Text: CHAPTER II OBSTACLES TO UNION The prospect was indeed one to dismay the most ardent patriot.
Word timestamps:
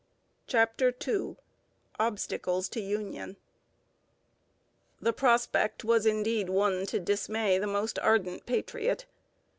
CHAPTER 0.47 0.91
II 1.07 1.35
OBSTACLES 1.99 2.69
TO 2.69 2.81
UNION 2.81 3.37
The 4.99 5.13
prospect 5.13 5.83
was 5.83 6.07
indeed 6.07 6.49
one 6.49 6.87
to 6.87 6.99
dismay 6.99 7.59
the 7.59 7.67
most 7.67 7.99
ardent 7.99 8.47
patriot. 8.47 9.05